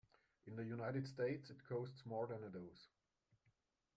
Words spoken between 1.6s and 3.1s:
costs more than a dose.